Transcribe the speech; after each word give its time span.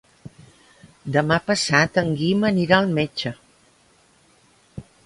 Demà 1.17 1.37
passat 1.51 2.01
en 2.05 2.11
Guim 2.23 2.49
anirà 2.51 2.81
al 2.81 2.91
metge. 2.97 3.37